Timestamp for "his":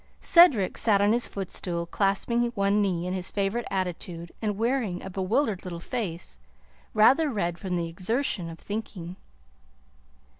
1.13-1.27, 3.13-3.29